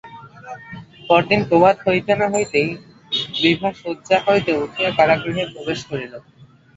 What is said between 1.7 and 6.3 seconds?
হইতে না হইতেই বিভা শয্যা হইতে উঠিয়া কারাগৃহে প্রবেশ করিল।